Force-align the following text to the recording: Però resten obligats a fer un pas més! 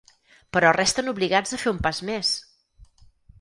Però 0.55 0.71
resten 0.77 1.11
obligats 1.11 1.53
a 1.59 1.59
fer 1.65 1.73
un 1.75 1.83
pas 1.89 2.01
més! 2.09 2.33